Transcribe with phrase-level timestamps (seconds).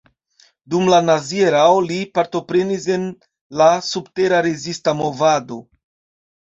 [0.73, 3.07] Dum la nazia erao li partoprenis en
[3.63, 5.63] la subtera rezista movado.